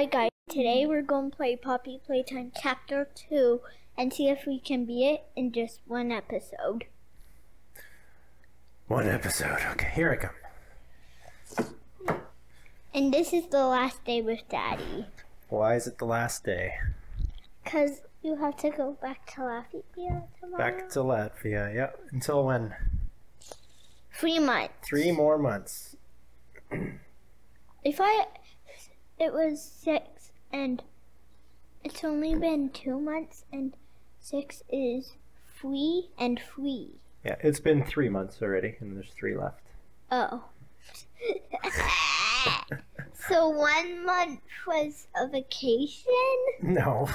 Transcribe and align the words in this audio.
Hi 0.00 0.06
guys, 0.06 0.30
today 0.48 0.86
we're 0.86 1.02
going 1.02 1.30
to 1.30 1.36
play 1.36 1.56
Poppy 1.56 2.00
Playtime 2.06 2.52
Chapter 2.58 3.10
2 3.28 3.60
and 3.98 4.10
see 4.10 4.30
if 4.30 4.46
we 4.46 4.58
can 4.58 4.86
beat 4.86 5.06
it 5.06 5.24
in 5.36 5.52
just 5.52 5.80
one 5.86 6.10
episode. 6.10 6.86
One 8.88 9.06
episode. 9.06 9.58
Okay, 9.72 9.90
here 9.94 10.10
I 10.10 10.16
come. 10.16 11.74
And 12.94 13.12
this 13.12 13.34
is 13.34 13.48
the 13.48 13.66
last 13.66 14.02
day 14.06 14.22
with 14.22 14.40
Daddy. 14.48 15.04
Why 15.50 15.74
is 15.74 15.86
it 15.86 15.98
the 15.98 16.06
last 16.06 16.44
day? 16.44 16.72
Because 17.62 18.00
you 18.22 18.36
have 18.36 18.56
to 18.56 18.70
go 18.70 18.96
back 19.02 19.26
to 19.34 19.42
Latvia 19.42 20.22
tomorrow. 20.40 20.56
Back 20.56 20.88
to 20.92 21.00
Latvia. 21.00 21.74
Yep. 21.74 22.00
Until 22.12 22.46
when? 22.46 22.74
Three 24.14 24.38
months. 24.38 24.72
Three 24.82 25.12
more 25.12 25.36
months. 25.36 25.94
If 27.84 28.00
I... 28.00 28.24
It 29.20 29.32
was 29.34 29.62
six 29.62 30.32
and 30.50 30.82
it's 31.84 32.02
only 32.02 32.34
been 32.34 32.70
two 32.70 32.98
months 32.98 33.44
and 33.52 33.74
six 34.18 34.62
is 34.70 35.12
free 35.54 36.08
and 36.18 36.40
free. 36.40 36.94
Yeah, 37.24 37.36
it's 37.40 37.60
been 37.60 37.84
three 37.84 38.08
months 38.08 38.40
already, 38.40 38.76
and 38.80 38.96
there's 38.96 39.10
three 39.10 39.36
left. 39.36 39.60
Oh. 40.10 40.44
so 43.28 43.50
one 43.50 44.06
month 44.06 44.40
was 44.66 45.06
a 45.14 45.28
vacation? 45.28 46.02
No. 46.62 47.06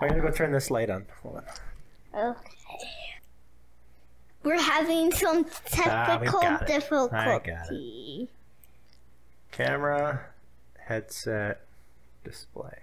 I'm 0.00 0.08
gonna 0.08 0.20
go 0.20 0.30
turn 0.32 0.50
this 0.50 0.72
light 0.72 0.90
on. 0.90 1.06
Hold 1.22 1.36
on. 1.36 2.30
Okay. 2.32 2.88
We're 4.42 4.60
having 4.60 5.12
some 5.12 5.44
technical 5.66 6.40
Ah, 6.42 6.58
got 6.58 6.62
it. 6.62 6.66
difficulty. 6.66 8.28
Camera, 9.52 10.20
headset, 10.86 11.60
display. 12.24 12.78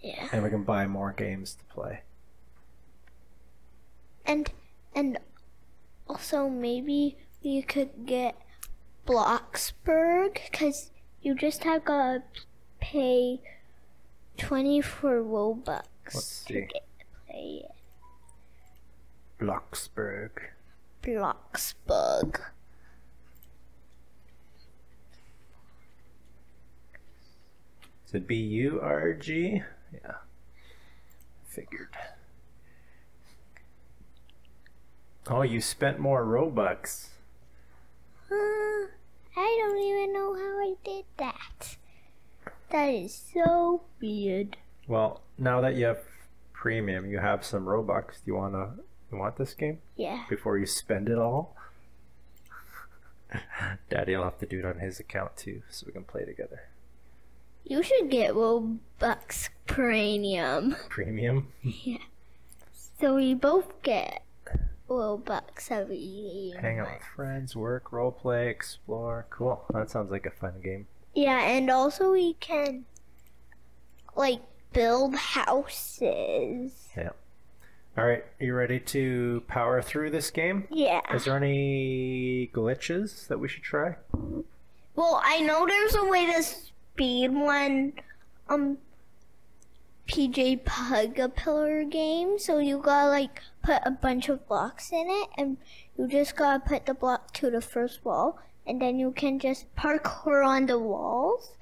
Yeah. 0.00 0.28
And 0.32 0.42
we 0.42 0.50
can 0.50 0.62
buy 0.62 0.86
more 0.86 1.12
games 1.12 1.54
to 1.54 1.64
play. 1.64 2.02
And 4.24 4.50
and 4.94 5.18
also 6.08 6.48
maybe 6.48 7.16
we 7.42 7.62
could 7.62 8.06
get 8.06 8.36
Bloxburg 9.06 10.38
because 10.50 10.90
you 11.26 11.34
just 11.34 11.64
have 11.64 11.84
to 11.84 12.22
pay 12.80 13.40
20 14.38 14.80
for 14.80 15.20
Robux 15.20 15.82
Let's 16.14 16.44
to 16.44 16.52
see. 16.52 16.60
get 16.60 16.84
to 17.00 17.04
play 17.26 17.64
it. 17.64 17.72
Bloxburg. 19.40 20.30
Bloxburg. 21.02 22.40
Is 28.06 28.14
it 28.14 28.28
B 28.28 28.36
U 28.36 28.78
R 28.80 29.12
G? 29.12 29.62
Yeah. 29.92 30.12
Figured. 31.48 31.88
Oh, 35.26 35.42
you 35.42 35.60
spent 35.60 35.98
more 35.98 36.24
Robux. 36.24 37.08
Uh, 38.30 38.86
I 39.36 39.58
don't 39.62 39.78
even 39.78 40.12
know 40.12 40.34
how 40.34 40.58
I 40.60 40.74
did 40.84 41.04
that. 41.18 41.76
That 42.70 42.86
is 42.86 43.14
so 43.34 43.82
weird. 44.00 44.56
Well, 44.88 45.20
now 45.38 45.60
that 45.60 45.74
you 45.76 45.84
have 45.86 46.00
premium, 46.52 47.06
you 47.10 47.18
have 47.18 47.44
some 47.44 47.64
Robux. 47.66 48.14
Do 48.24 48.32
you 48.32 48.34
wanna 48.36 48.74
you 49.12 49.18
want 49.18 49.36
this 49.36 49.54
game 49.54 49.78
Yeah. 49.96 50.24
before 50.28 50.58
you 50.58 50.66
spend 50.66 51.08
it 51.08 51.18
all? 51.18 51.54
Daddy'll 53.90 54.24
have 54.24 54.38
to 54.38 54.46
do 54.46 54.60
it 54.60 54.64
on 54.64 54.78
his 54.78 54.98
account 55.00 55.36
too, 55.36 55.62
so 55.68 55.84
we 55.86 55.92
can 55.92 56.04
play 56.04 56.24
together. 56.24 56.62
You 57.64 57.82
should 57.82 58.10
get 58.10 58.34
Robux 58.34 59.48
Premium. 59.66 60.76
Premium. 60.88 61.52
Yeah. 61.62 61.98
So 62.98 63.16
we 63.16 63.34
both 63.34 63.82
get 63.82 64.22
Robux 64.88 65.70
every 65.70 65.96
year. 65.96 66.60
Hang 66.60 66.78
out 66.78 66.92
with 66.92 67.02
friends, 67.02 67.56
work, 67.56 67.92
role 67.92 68.12
play, 68.12 68.48
explore. 68.48 69.26
Cool. 69.30 69.64
That 69.72 69.90
sounds 69.90 70.10
like 70.10 70.26
a 70.26 70.30
fun 70.30 70.60
game. 70.62 70.86
Yeah, 71.14 71.40
and 71.40 71.70
also 71.70 72.12
we 72.12 72.34
can 72.34 72.84
like 74.14 74.40
build 74.72 75.14
houses. 75.14 76.88
Yeah. 76.96 77.10
All 77.98 78.04
right, 78.04 78.24
are 78.40 78.44
you 78.44 78.54
ready 78.54 78.78
to 78.78 79.42
power 79.48 79.80
through 79.80 80.10
this 80.10 80.30
game? 80.30 80.68
Yeah. 80.70 81.00
Is 81.14 81.24
there 81.24 81.36
any 81.36 82.50
glitches 82.52 83.26
that 83.28 83.38
we 83.38 83.48
should 83.48 83.62
try? 83.62 83.96
Well, 84.94 85.20
I 85.24 85.40
know 85.40 85.66
there's 85.66 85.94
a 85.94 86.04
way 86.04 86.26
to 86.26 86.42
speed 86.42 87.32
one 87.32 87.94
um 88.48 88.78
PJ 90.06 90.64
Pug-a-Pillar 90.64 91.84
game, 91.84 92.38
so 92.38 92.58
you 92.58 92.78
gotta 92.78 93.08
like 93.08 93.40
put 93.62 93.80
a 93.84 93.90
bunch 93.90 94.28
of 94.28 94.46
blocks 94.46 94.92
in 94.92 95.06
it 95.08 95.28
and 95.36 95.56
you 95.98 96.06
just 96.06 96.36
gotta 96.36 96.60
put 96.60 96.86
the 96.86 96.94
block 96.94 97.32
to 97.34 97.50
the 97.50 97.60
first 97.60 98.04
wall 98.04 98.38
and 98.66 98.80
then 98.80 98.98
you 98.98 99.12
can 99.12 99.38
just 99.38 99.66
parkour 99.76 100.46
on 100.46 100.66
the 100.66 100.78
walls 100.78 101.56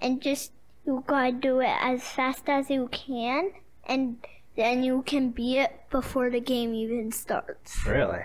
and 0.00 0.20
just 0.20 0.52
you 0.86 1.02
gotta 1.06 1.32
do 1.32 1.60
it 1.60 1.76
as 1.80 2.02
fast 2.02 2.48
as 2.48 2.70
you 2.70 2.88
can 2.88 3.52
and 3.86 4.18
then 4.56 4.82
you 4.82 5.02
can 5.02 5.30
beat 5.30 5.58
it 5.58 5.72
before 5.90 6.30
the 6.30 6.40
game 6.40 6.74
even 6.74 7.12
starts. 7.12 7.86
Really? 7.86 8.24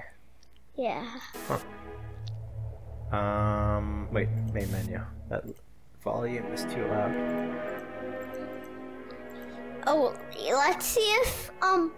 Yeah. 0.76 1.08
Um, 3.12 4.08
wait, 4.12 4.30
main 4.52 4.72
menu. 4.72 5.00
That 5.30 5.44
volume 6.04 6.46
is 6.52 6.66
too 6.66 6.86
loud. 6.88 7.14
Oh, 9.88 10.14
let's 10.52 10.86
see 10.86 11.02
if 11.02 11.52
um 11.62 11.92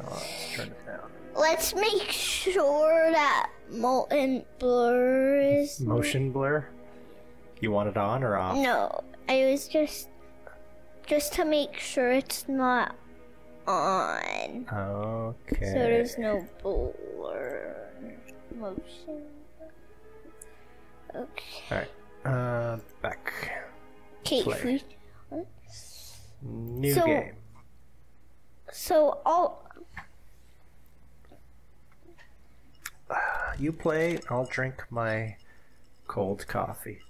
Oh, 0.00 0.10
let's 0.12 0.54
turn 0.56 0.66
it 0.68 0.86
down. 0.86 1.10
let's 1.34 1.74
make 1.74 2.10
sure 2.10 3.10
that 3.10 3.50
molten 3.70 4.44
blur 4.58 5.40
is 5.40 5.80
Motion 5.80 6.30
blur? 6.32 6.68
You 7.60 7.72
want 7.72 7.88
it 7.88 7.96
on 7.96 8.22
or 8.22 8.36
off? 8.36 8.56
no. 8.56 9.02
I 9.28 9.44
was 9.50 9.68
just 9.68 10.08
just 11.06 11.32
to 11.34 11.44
make 11.44 11.76
sure 11.78 12.10
it's 12.12 12.48
not 12.48 12.94
on, 13.66 14.66
Okay. 14.72 15.66
so 15.66 15.72
there's 15.74 16.16
no 16.18 16.46
blur 16.62 17.90
motion. 18.56 19.22
Okay. 21.14 21.62
Alright. 21.70 21.90
Uh, 22.24 22.78
back. 23.02 23.32
Okay. 24.20 24.80
Play. 26.40 26.48
if 26.50 26.52
we- 26.52 26.80
New 26.80 26.94
So- 26.94 27.06
game. 27.06 27.34
So 28.70 29.20
all 29.24 29.64
You 33.58 33.72
play, 33.72 34.18
I'll 34.30 34.44
drink 34.44 34.84
my 34.90 35.36
cold 36.06 36.46
coffee. 36.46 37.00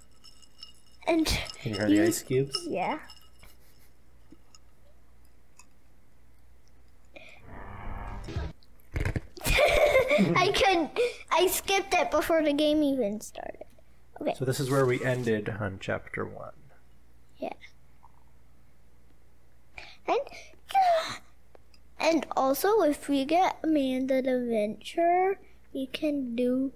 and 1.07 1.25
Can 1.25 1.73
you 1.73 1.79
hear 1.79 1.87
the 1.89 2.01
ice 2.03 2.21
cubes? 2.23 2.57
yeah. 2.67 2.99
I 10.35 10.51
could. 10.53 10.89
I 11.31 11.47
skipped 11.47 11.93
it 11.93 12.11
before 12.11 12.43
the 12.43 12.53
game 12.53 12.83
even 12.83 13.21
started. 13.21 13.63
Okay. 14.21 14.33
So 14.37 14.45
this 14.45 14.59
is 14.59 14.69
where 14.69 14.85
we 14.85 15.03
ended 15.03 15.49
on 15.49 15.77
chapter 15.79 16.25
one. 16.25 16.51
Yeah. 17.37 17.53
And 20.09 20.21
and 21.99 22.25
also, 22.35 22.81
if 22.81 23.07
we 23.07 23.25
get 23.25 23.57
Amanda 23.63 24.21
the 24.21 24.39
Venture, 24.49 25.37
we 25.73 25.85
can 25.87 26.35
do 26.35 26.71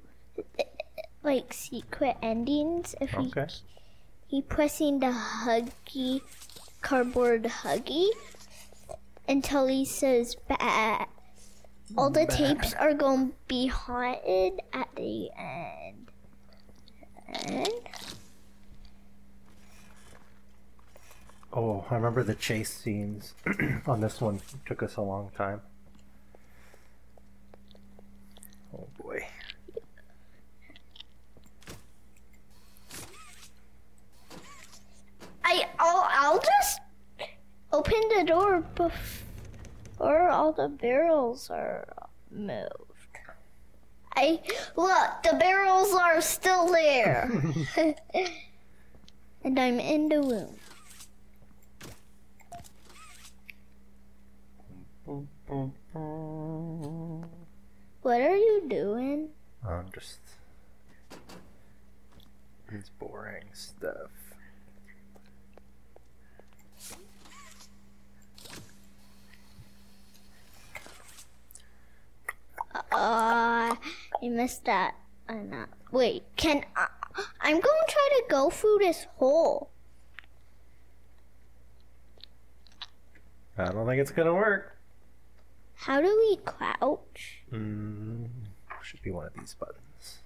like 1.23 1.53
secret 1.53 2.17
endings. 2.21 2.93
If 3.01 3.15
Okay. 3.15 3.47
we 3.47 4.37
he 4.37 4.41
pressing 4.41 4.99
the 4.99 5.13
huggy 5.13 6.21
cardboard 6.81 7.43
huggy 7.63 8.09
until 9.27 9.67
he 9.67 9.85
says 9.85 10.35
bat. 10.47 11.09
All 11.97 12.09
the 12.09 12.25
tapes 12.25 12.73
are 12.73 12.93
going 12.93 13.29
to 13.29 13.35
be 13.47 13.67
haunted 13.67 14.61
at 14.73 14.89
the 14.95 15.29
end. 15.37 16.09
And 17.27 17.69
Oh, 21.55 21.85
I 21.91 21.95
remember 21.95 22.23
the 22.23 22.33
chase 22.33 22.73
scenes 22.73 23.35
on 23.85 24.01
this 24.01 24.19
one. 24.19 24.37
It 24.37 24.65
took 24.65 24.81
us 24.81 24.95
a 24.95 25.01
long 25.01 25.29
time. 25.37 25.61
Oh 28.73 28.87
boy. 28.99 29.23
I 35.43 35.67
I'll, 35.77 36.07
I'll 36.09 36.39
just 36.39 36.79
open 37.71 38.01
the 38.17 38.23
door 38.25 38.61
before 38.73 40.29
all 40.29 40.53
the 40.53 40.69
barrels 40.69 41.51
are 41.51 41.87
moved. 42.31 42.71
I 44.15 44.39
look, 44.75 45.23
the 45.23 45.37
barrels 45.39 45.93
are 45.93 46.19
still 46.19 46.71
there. 46.71 47.31
and 49.43 49.59
I'm 49.59 49.79
in 49.79 50.09
the 50.09 50.19
room. 50.19 50.55
What 58.01 58.21
are 58.21 58.35
you 58.35 58.63
doing? 58.67 59.29
I'm 59.67 59.85
just. 59.93 60.19
It's 62.71 62.89
boring 62.89 63.45
stuff. 63.53 64.09
Uh, 72.91 73.75
I 73.75 73.77
missed 74.23 74.65
that. 74.65 74.95
Uh, 75.29 75.35
not. 75.35 75.69
Wait, 75.91 76.23
can 76.35 76.65
I? 76.75 76.87
I'm 77.41 77.59
going 77.59 77.61
to 77.61 77.91
try 77.93 78.09
to 78.17 78.23
go 78.29 78.49
through 78.49 78.79
this 78.79 79.05
hole. 79.17 79.69
I 83.57 83.65
don't 83.65 83.85
think 83.85 84.01
it's 84.01 84.11
gonna 84.11 84.33
work. 84.33 84.72
How 85.85 85.99
do 86.01 86.07
we 86.07 86.37
crouch? 86.37 87.43
Mm, 87.51 88.29
should 88.81 89.01
be 89.01 89.11
one 89.11 89.25
of 89.27 89.33
these 89.33 89.53
buttons. 89.53 90.21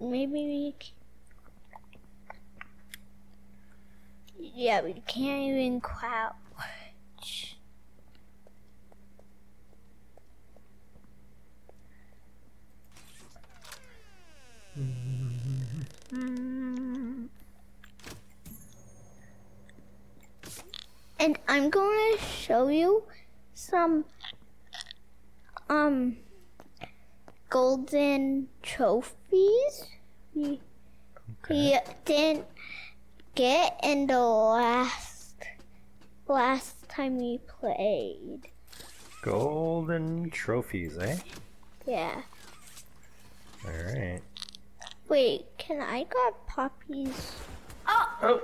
Maybe 0.00 0.32
we. 0.32 0.74
c- 0.82 0.92
Yeah, 4.38 4.82
we 4.82 4.94
can't 5.06 5.42
even 5.42 5.80
crouch. 5.80 6.34
Mm. 16.12 17.28
And 21.18 21.38
I'm 21.48 21.70
going 21.70 22.16
to 22.16 22.24
show 22.24 22.68
you 22.68 23.02
some 23.54 24.04
um 25.68 26.16
golden 27.48 28.48
trophies 28.62 29.86
we, 30.36 30.60
we 31.48 31.78
didn't 32.04 32.44
get 33.34 33.80
in 33.82 34.06
the 34.06 34.20
last 34.20 35.34
last 36.28 36.88
time 36.88 37.18
we 37.18 37.38
played. 37.60 38.48
Golden 39.22 40.30
trophies, 40.30 40.98
eh? 40.98 41.16
Yeah. 41.86 42.20
Alright. 43.64 44.22
Wait, 45.08 45.46
can 45.56 45.80
I 45.80 46.04
grab 46.04 46.34
poppies? 46.48 47.32
Oh. 47.86 48.18
oh! 48.22 48.40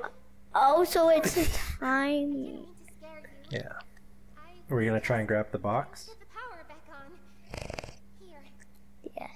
Oh, 0.55 0.85
so 0.85 1.09
it's 1.09 1.37
a 1.37 1.45
timing. 1.81 2.67
to 2.67 2.95
scare 2.97 3.23
you. 3.51 3.59
Yeah. 3.59 3.73
I 4.37 4.51
Were 4.69 4.81
you 4.83 4.89
gonna 4.91 5.01
try 5.01 5.19
and 5.19 5.27
grab 5.27 5.51
the 5.51 5.59
box? 5.59 6.05
put 6.05 6.21
the 6.21 6.27
power 6.27 6.65
back 6.69 6.85
on. 6.95 7.11
Here. 8.21 8.45
Yeah. 9.17 9.29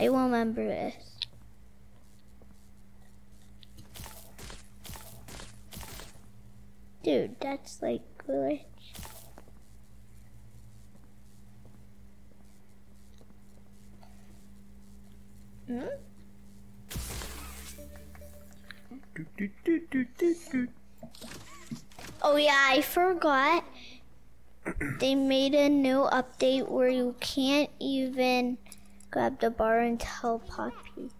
I 0.00 0.08
won't 0.08 0.32
remember 0.32 0.64
this. 0.66 0.94
Dude, 7.02 7.36
that's 7.40 7.82
like 7.82 8.02
glitch. 8.26 8.64
Hmm? 15.66 15.82
Oh 22.22 22.36
yeah, 22.36 22.68
I 22.70 22.80
forgot. 22.82 23.64
they 25.00 25.14
made 25.14 25.54
a 25.54 25.68
new 25.68 26.08
update 26.12 26.68
where 26.68 26.88
you 26.88 27.14
can't 27.20 27.70
even 27.78 28.58
grab 29.10 29.40
the 29.40 29.50
bar 29.50 29.80
until 29.80 30.40
Poppy 30.40 31.10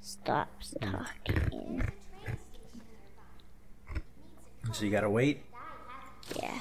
stops 0.00 0.74
talking. 0.80 1.88
So 4.72 4.84
you 4.84 4.90
gotta 4.90 5.10
wait. 5.10 5.42
Yeah. 6.36 6.58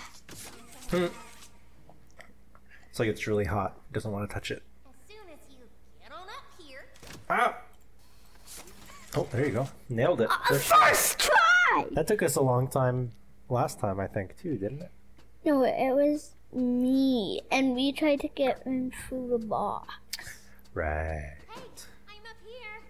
It's 2.90 3.00
like 3.00 3.10
it's 3.10 3.28
really 3.28 3.46
hot. 3.46 3.78
Doesn't 3.92 4.12
want 4.12 4.30
to 4.30 4.34
touch 4.34 4.52
it. 4.52 4.64
As 4.86 4.94
soon 5.10 5.28
as 5.34 5.40
you 5.50 5.58
get 6.02 6.12
on 6.12 6.28
up 6.30 6.46
here, 6.58 6.86
Ah! 7.30 7.58
Oh, 9.16 9.28
there 9.32 9.46
you 9.46 9.52
go. 9.54 9.70
Nailed 9.90 10.22
it. 10.22 10.30
Uh, 10.30 10.38
First- 10.48 10.74
First 10.74 11.20
try! 11.20 11.86
That 11.92 12.08
took 12.08 12.22
us 12.22 12.36
a 12.36 12.42
long 12.42 12.68
time 12.68 13.12
last 13.50 13.80
time, 13.80 14.00
I 14.00 14.08
think, 14.08 14.38
too, 14.38 14.58
didn't 14.58 14.82
it? 14.82 14.92
No, 15.44 15.64
it 15.64 15.94
was 15.94 16.32
me, 16.54 17.42
and 17.52 17.76
we 17.76 17.92
tried 17.92 18.20
to 18.22 18.28
get 18.28 18.64
him 18.64 18.92
through 19.08 19.30
the 19.30 19.38
box. 19.46 19.94
Right. 20.74 21.36
hey, 21.50 21.62
I'm 22.10 22.26
up 22.30 22.38
here. 22.46 22.82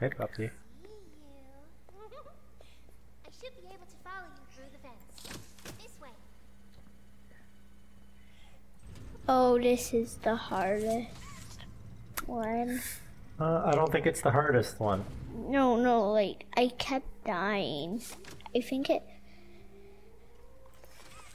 Hey, 0.00 0.08
puppy. 0.10 0.48
See 0.82 0.88
you. 0.88 1.98
I 3.26 3.30
should 3.40 3.54
be 3.56 3.66
able 3.68 3.86
to 3.86 3.98
follow 4.02 4.26
you 4.34 4.44
through 4.54 4.70
the 4.72 4.78
fence. 4.78 5.38
This 5.82 6.00
way. 6.00 6.08
Oh, 9.28 9.58
this 9.58 9.92
is 9.92 10.14
the 10.22 10.36
hardest 10.36 11.08
one. 12.26 12.80
Uh, 13.38 13.62
I 13.64 13.72
don't 13.72 13.90
think 13.90 14.06
it's 14.06 14.20
the 14.22 14.30
hardest 14.30 14.78
one. 14.78 15.04
No, 15.48 15.76
no, 15.76 16.12
like 16.12 16.46
I 16.56 16.68
kept 16.78 17.24
dying. 17.24 18.00
I 18.54 18.60
think 18.60 18.90
it. 18.90 19.02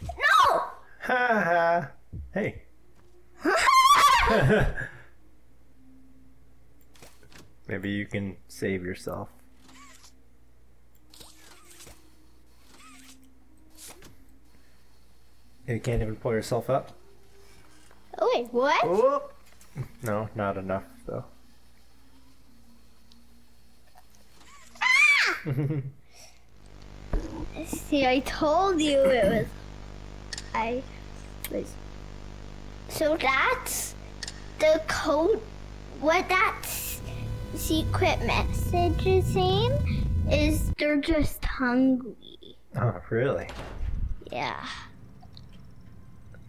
No! 0.02 0.62
Ha 1.02 1.28
ha. 1.28 1.90
Hey. 2.34 2.64
Maybe 7.68 7.90
you 7.90 8.06
can 8.06 8.38
save 8.48 8.84
yourself. 8.84 9.30
You 15.68 15.80
can't 15.80 16.02
even 16.02 16.16
pull 16.16 16.32
yourself 16.32 16.70
up? 16.70 16.92
Oh 18.18 18.32
wait, 18.34 18.52
what? 18.52 18.84
Oh! 18.84 19.30
No, 20.02 20.30
not 20.34 20.58
enough, 20.58 20.86
though. 21.06 21.26
See, 27.66 28.06
I 28.06 28.20
told 28.20 28.82
you 28.82 29.00
it 29.00 29.30
was. 29.30 29.48
I 30.54 30.84
was. 31.52 31.74
So 32.90 33.18
that's 33.18 33.96
the 34.60 34.82
code. 34.88 35.42
What 36.02 36.28
that 36.30 36.66
secret 37.56 38.22
message 38.26 39.06
is 39.06 39.26
saying 39.26 40.06
is 40.30 40.72
they're 40.78 40.98
just 40.98 41.44
hungry. 41.44 42.16
Oh, 42.76 43.02
really? 43.10 43.48
Yeah. 44.32 44.66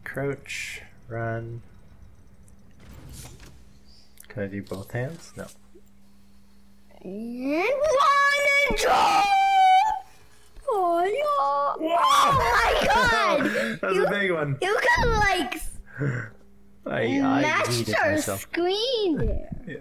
Crouch, 0.04 0.82
run. 1.08 1.62
Can 4.28 4.42
I 4.44 4.46
do 4.46 4.62
both 4.62 4.90
hands? 4.92 5.32
No. 5.36 5.46
And 7.02 7.64
one 7.64 8.29
Oh, 10.72 11.02
yeah. 11.80 11.96
oh 12.00 12.36
my 12.38 12.86
god! 12.86 13.78
That's 13.80 13.98
a 13.98 14.10
big 14.10 14.30
one. 14.32 14.56
You 14.62 14.78
could 14.80 15.08
like 15.10 15.60
I, 16.86 17.02
I 17.02 17.40
match 17.42 17.66
yeeted 17.66 17.98
our 18.02 18.12
myself. 18.12 18.40
screen 18.40 19.16
there. 19.18 19.46
Yeah. 19.66 19.76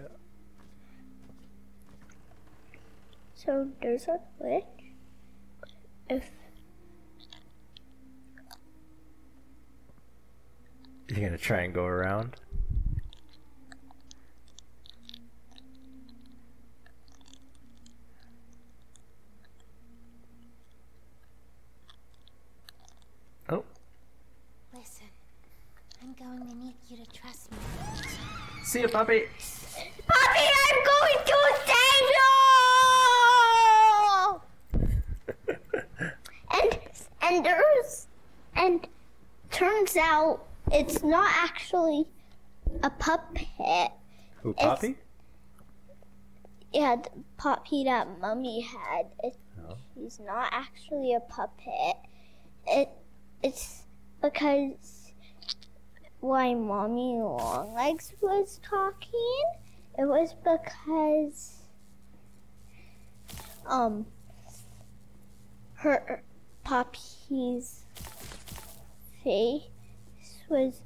So 3.34 3.68
there's 3.80 4.06
a 4.06 4.20
glitch. 4.40 4.64
If 6.08 6.30
You're 11.08 11.24
gonna 11.26 11.38
try 11.38 11.62
and 11.62 11.74
go 11.74 11.84
around. 11.84 12.36
Oh, 23.48 23.64
Listen, 24.72 25.06
I'm 26.00 26.08
going 26.20 26.46
to 26.46 26.54
need 26.54 26.74
you 26.88 26.96
to 26.98 27.10
trust 27.12 27.50
me. 27.50 27.58
see 28.62 28.80
you, 28.82 28.88
puppy. 28.88 29.22
Poppy, 30.06 30.46
I'm 30.66 30.84
going 30.84 31.18
to 31.24 31.38
save 31.66 32.08
you! 34.76 36.10
and 36.62 36.78
and 37.22 37.44
there's 37.44 38.06
and 38.54 38.86
turns 39.50 39.96
out 39.96 40.44
it's 40.70 41.02
not 41.02 41.30
actually 41.34 42.06
a 42.82 42.90
puppet. 42.90 43.92
Who, 44.42 44.52
Poppy? 44.54 44.96
Yeah, 46.72 46.96
the 46.96 47.10
puppy 47.38 47.84
that 47.84 48.20
mummy 48.20 48.60
had. 48.60 49.06
It, 49.22 49.36
Oh. 49.68 49.76
He's 49.94 50.18
not 50.20 50.48
actually 50.52 51.14
a 51.14 51.20
puppet. 51.20 51.96
It 52.66 52.88
it's 53.42 53.84
because 54.22 54.72
why 56.20 56.54
mommy 56.54 57.18
Longlegs 57.20 58.12
was 58.20 58.60
talking. 58.62 59.42
It 59.98 60.04
was 60.04 60.34
because 60.34 61.56
um 63.66 64.06
her 65.74 66.22
Poppy's 66.64 67.84
face 69.24 69.62
was 70.48 70.82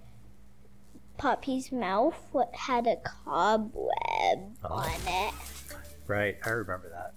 Poppy's 1.17 1.71
mouth 1.73 2.17
what 2.33 2.55
had 2.55 2.87
a 2.87 2.97
cobweb 2.97 4.57
Oh. 4.65 4.69
on 4.69 4.91
it. 5.07 5.35
Right, 6.07 6.37
I 6.45 6.51
remember 6.51 6.91
that. 6.91 7.15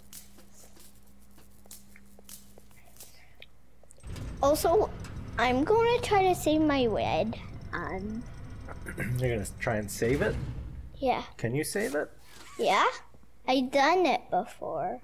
Also, 4.42 4.90
I'm 5.38 5.64
going 5.64 6.00
to 6.00 6.08
try 6.08 6.24
to 6.24 6.36
save 6.36 6.62
my 6.62 6.86
red. 6.86 7.40
Um, 7.74 8.24
You're 9.20 9.36
gonna 9.38 9.48
try 9.60 9.76
and 9.78 9.90
save 9.90 10.22
it? 10.22 10.36
yeah, 10.98 11.24
Can 11.38 11.54
you 11.54 11.64
save 11.64 11.94
it? 11.96 12.10
yeah, 12.58 12.86
I 13.48 13.62
done 13.62 14.06
it 14.06 14.22
before. 14.32 15.00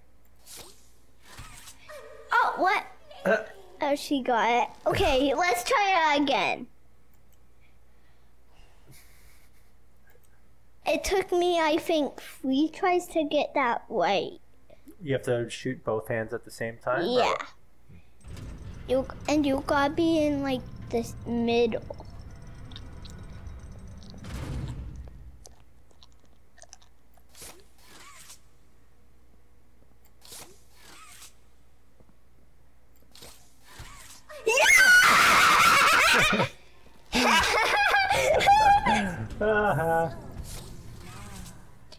Oh, 2.31 2.53
what? 2.57 2.85
Uh, 3.25 3.37
Oh, 3.81 3.95
she 3.95 4.21
got 4.21 4.49
it. 4.63 4.69
Okay, 4.87 5.33
let's 5.37 5.63
try 5.63 6.15
it 6.15 6.21
again. 6.23 6.67
It 10.85 11.03
took 11.03 11.31
me, 11.31 11.59
I 11.59 11.77
think, 11.77 12.19
three 12.21 12.69
tries 12.73 13.07
to 13.07 13.23
get 13.25 13.53
that 13.55 13.83
right. 13.89 14.39
you 15.01 15.13
have 15.13 15.23
to 15.23 15.49
shoot 15.49 15.83
both 15.83 16.07
hands 16.07 16.33
at 16.33 16.43
the 16.45 16.51
same 16.51 16.77
time? 16.77 17.01
Yeah. 17.05 17.29
what? 17.29 17.43
You 18.87 19.07
and 19.29 19.45
you 19.45 19.63
gotta 19.67 19.93
be 19.93 20.25
in 20.25 20.43
like 20.43 20.61
this 20.89 21.13
middle. 21.25 21.83
Uh-huh. 39.41 40.09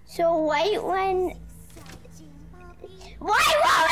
so 0.06 0.37
white 0.37 0.83
one. 0.83 1.33
Why 3.18 3.44
won't 3.64 3.90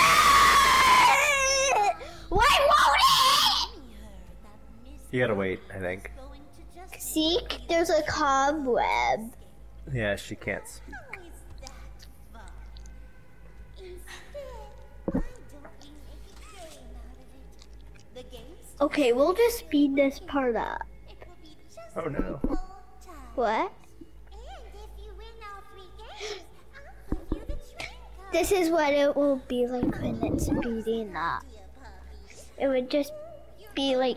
it? 1.89 1.97
Why 2.29 2.69
won't 2.69 3.85
You 5.11 5.21
gotta 5.21 5.35
wait, 5.35 5.61
I 5.75 5.79
think. 5.79 6.13
it? 6.93 7.01
See, 7.01 7.39
there's 7.69 7.91
a 7.91 8.03
cobweb. 8.03 9.33
Yeah, 9.93 10.17
she 10.33 10.37
can't 10.37 10.67
speak. 10.67 10.95
Okay, 18.81 19.13
we'll 19.13 19.35
just 19.35 19.59
speed 19.59 19.95
this 19.95 20.19
part 20.21 20.57
up. 20.57 20.81
Oh 21.97 22.07
no. 22.09 22.41
What? 23.35 23.73
This 28.33 28.51
is 28.51 28.71
what 28.71 28.95
it 28.95 29.15
will 29.15 29.43
be 29.47 29.67
like 29.67 30.01
when 30.01 30.19
it's 30.25 30.47
speeding 30.47 31.15
up. 31.15 31.45
It 32.59 32.69
would 32.69 32.91
just 32.91 33.13
be 33.75 33.97
like 33.97 34.17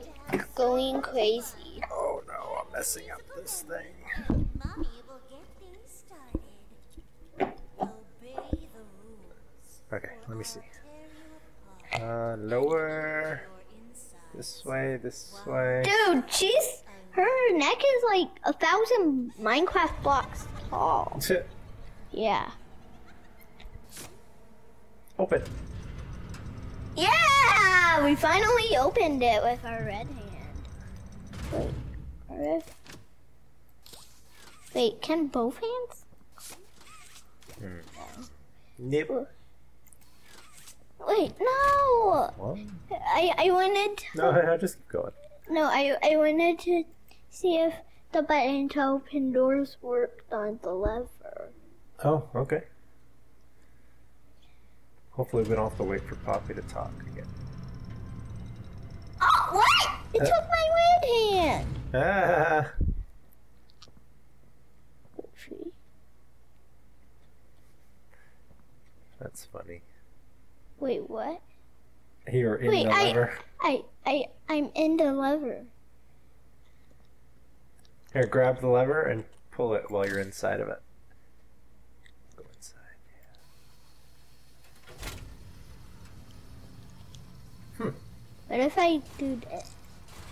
going 0.55 1.01
crazy. 1.01 1.81
Oh 1.91 2.23
no, 2.25 2.61
I'm 2.61 2.71
messing 2.71 3.11
up 3.11 3.21
this 3.35 3.63
thing. 3.67 3.93
Mommy 4.63 4.87
will 5.07 5.21
get 5.29 5.43
things 5.59 6.03
started. 6.05 7.53
Obey 7.79 8.67
the 8.73 8.83
rules. 9.03 9.81
Okay, 9.93 10.14
let 10.27 10.37
me 10.37 10.43
see. 10.43 10.59
Tear 10.59 11.99
you 11.99 12.03
apart 12.03 12.39
Uh, 12.39 12.41
lower. 12.43 13.41
This 14.33 14.65
way, 14.65 14.97
this 15.01 15.39
way. 15.47 15.83
Dude, 15.85 16.23
she's 16.31 16.83
her 17.11 17.57
neck 17.57 17.77
is 17.77 18.03
like 18.11 18.27
a 18.43 18.51
thousand 18.53 19.31
Minecraft 19.39 20.03
blocks 20.03 20.47
tall. 20.69 21.19
Yeah. 22.11 22.49
Open. 25.19 25.41
Yeah! 26.95 28.03
We 28.05 28.15
finally 28.15 28.77
opened 28.77 29.21
it 29.23 29.43
with 29.43 29.63
our 29.65 29.83
red 29.83 30.07
hand. 30.07 30.63
Wait. 31.51 31.69
red- 32.29 32.63
Wait, 34.73 35.01
can 35.01 35.27
both 35.27 35.57
hands? 35.59 36.05
Nope. 38.79 39.29
Wait, 41.07 41.33
no! 41.39 42.31
What? 42.37 42.57
I, 42.91 43.33
I 43.37 43.51
wanted 43.51 43.97
to, 43.97 44.05
No, 44.17 44.31
no, 44.31 44.57
just 44.57 44.77
keep 44.77 44.89
going. 44.89 45.11
no, 45.49 45.63
I, 45.63 45.95
I 46.03 46.15
wanted 46.17 46.59
to 46.59 46.83
see 47.29 47.57
if 47.57 47.73
the 48.11 48.21
button 48.23 48.69
to 48.69 48.83
open 48.85 49.31
doors 49.31 49.77
worked 49.81 50.31
on 50.33 50.59
the 50.63 50.71
lever. 50.71 51.49
Oh, 52.03 52.23
okay. 52.35 52.63
Hopefully 55.11 55.43
we 55.43 55.55
don't 55.55 55.69
have 55.69 55.77
to 55.77 55.83
wait 55.83 56.01
for 56.01 56.15
Poppy 56.17 56.53
to 56.55 56.61
talk 56.63 56.91
again. 57.13 57.27
Oh, 59.21 59.49
what? 59.51 59.91
It 60.13 60.21
Uh. 60.21 60.25
took 60.25 60.49
my 60.49 60.69
red 60.75 61.09
hand. 61.39 61.67
Ah! 61.93 62.71
That's 69.19 69.45
funny. 69.45 69.81
Wait, 70.79 71.09
what? 71.09 71.41
You're 72.31 72.55
in 72.55 72.69
Wait, 72.69 72.83
the 72.85 72.91
I- 72.91 73.03
lever. 73.03 73.33
I, 73.61 73.83
I, 74.05 74.25
I'm 74.49 74.69
in 74.75 74.97
the 74.97 75.13
lever. 75.13 75.63
Here, 78.13 78.25
grab 78.25 78.61
the 78.61 78.67
lever 78.67 79.01
and 79.01 79.25
pull 79.51 79.73
it 79.73 79.89
while 79.89 80.07
you're 80.07 80.19
inside 80.19 80.59
of 80.59 80.69
it. 80.69 80.81
Go 82.37 82.43
inside. 82.55 82.81
Hmm. 87.77 87.89
What 88.47 88.59
if 88.59 88.77
I 88.77 89.01
do 89.17 89.39
this? 89.49 89.71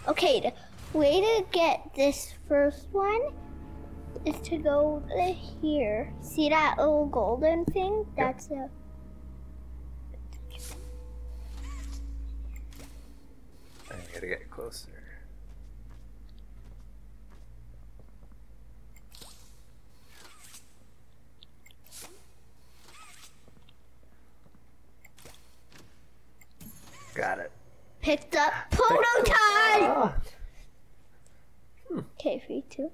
Okay, 0.08 0.40
the 0.40 0.98
way 0.98 1.22
to 1.22 1.46
get 1.52 1.90
this 1.96 2.34
first 2.48 2.88
one 2.92 3.22
is 4.26 4.40
to 4.42 4.58
go 4.58 5.04
to 5.10 5.22
here. 5.62 6.14
See 6.22 6.50
that 6.50 6.76
little 6.78 7.08
golden 7.08 7.66
thing? 7.66 8.06
That's 8.16 8.50
a. 8.52 8.70
I 14.14 14.16
gotta 14.16 14.28
get 14.28 14.52
closer. 14.52 14.90
Got 27.16 27.40
it. 27.40 27.52
Picked 28.02 28.36
up 28.36 28.54
ah, 28.54 28.66
prototype! 28.70 30.14
Okay, 32.20 32.44
three, 32.46 32.64
two. 32.70 32.92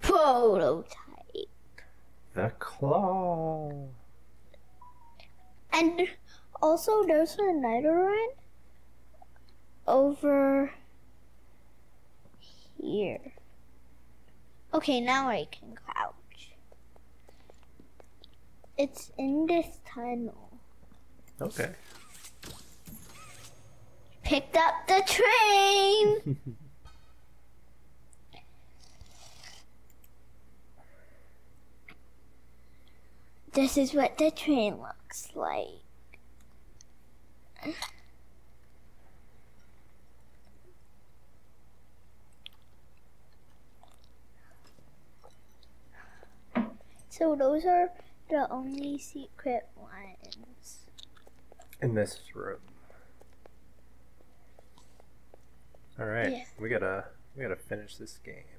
Prototype. 0.00 1.03
The 2.34 2.50
claw. 2.58 3.70
And 5.72 6.08
also, 6.60 7.04
there's 7.04 7.34
a 7.34 7.42
Nidoran 7.42 8.28
over 9.86 10.72
here. 12.80 13.32
Okay, 14.72 15.00
now 15.00 15.28
I 15.28 15.46
can 15.50 15.74
crouch. 15.74 16.50
It's 18.76 19.12
in 19.16 19.46
this 19.46 19.78
tunnel. 19.86 20.58
Okay. 21.40 21.70
Picked 24.24 24.56
up 24.56 24.74
the 24.88 25.02
train! 25.06 26.56
this 33.54 33.78
is 33.78 33.94
what 33.94 34.18
the 34.18 34.30
train 34.30 34.78
looks 34.80 35.28
like. 35.34 35.84
So 47.08 47.36
those 47.36 47.64
are 47.64 47.90
the 48.28 48.50
only 48.50 48.98
secret 48.98 49.68
ones. 49.76 50.78
In 51.80 51.94
this 51.94 52.20
room. 52.34 52.58
All 55.98 56.06
right. 56.06 56.32
Yeah. 56.32 56.44
We 56.58 56.68
gotta 56.68 57.04
we 57.36 57.42
gotta 57.42 57.54
finish 57.54 57.96
this 57.96 58.18
game. 58.18 58.53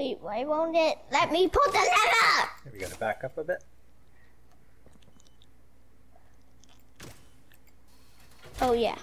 Wait, 0.00 0.16
why 0.22 0.42
won't 0.46 0.74
it 0.74 0.96
let 1.12 1.30
me 1.30 1.46
pull 1.46 1.70
the 1.72 1.78
lever? 1.78 2.48
We 2.72 2.78
gotta 2.78 2.96
back 2.96 3.22
up 3.22 3.36
a 3.36 3.44
bit. 3.44 3.62
Oh 8.62 8.72
yeah. 8.72 8.96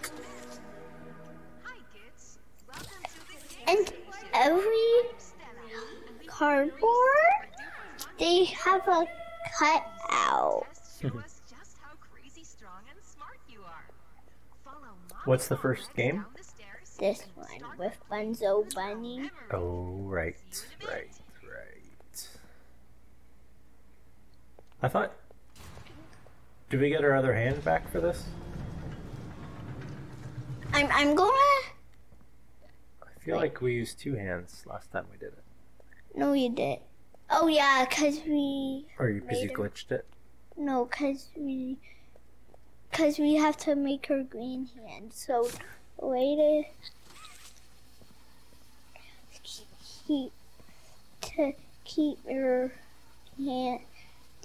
Hi, 1.61 1.77
kids. 1.93 2.39
Welcome 2.67 2.87
to 3.03 3.19
the 3.27 3.71
game. 3.71 3.85
And 3.85 3.93
every 4.33 6.25
cardboard, 6.25 6.81
they 8.17 8.45
have 8.45 8.81
a 8.87 9.05
cutout. 9.55 10.65
Show 10.99 11.09
us 11.19 11.41
just 11.47 11.77
how 11.79 11.93
crazy 11.99 12.43
strong 12.43 12.81
and 12.89 12.99
smart 13.05 13.37
you 13.47 13.59
are. 13.59 13.85
What's 15.25 15.47
the 15.47 15.57
first 15.57 15.93
game? 15.93 16.15
down 16.15 16.25
the 16.35 16.43
stairs. 16.43 16.97
This 16.97 17.23
one 17.35 17.36
with 17.77 17.97
Bunzo 18.11 18.73
Bunny. 18.73 19.29
Oh 19.51 19.99
right, 20.03 20.35
right, 20.87 21.09
right. 21.43 22.27
I 24.81 24.87
thought. 24.87 25.13
Did 26.69 26.81
we 26.81 26.89
get 26.89 27.03
our 27.03 27.15
other 27.15 27.33
hand 27.33 27.63
back 27.63 27.89
for 27.91 28.01
this? 28.01 28.25
I'm 30.73 30.87
I'm 30.91 31.15
gonna. 31.15 31.31
I 33.03 33.19
feel 33.19 33.37
like 33.37 33.61
we 33.61 33.73
used 33.73 33.99
two 33.99 34.15
hands 34.15 34.63
last 34.65 34.91
time 34.91 35.05
we 35.11 35.17
did 35.17 35.29
it. 35.33 35.43
No, 36.15 36.33
you 36.33 36.49
did. 36.49 36.79
Oh 37.29 37.47
yeah, 37.47 37.85
cause 37.89 38.21
we 38.25 38.85
Or 38.99 39.09
you 39.09 39.21
because 39.21 39.41
you 39.41 39.49
Later. 39.49 39.59
glitched 39.69 39.91
it. 39.91 40.05
no, 40.55 40.85
cause 40.85 41.27
we, 41.35 41.77
cause 42.93 43.19
we 43.19 43.35
have 43.35 43.57
to 43.57 43.75
make 43.75 44.07
her 44.07 44.23
green 44.23 44.69
hand. 44.87 45.11
So 45.13 45.49
the 45.99 46.07
way 46.07 46.35
to 46.35 46.63
keep 50.07 50.31
to 51.21 51.53
keep 51.83 52.17
your 52.27 52.71
hand 53.37 53.81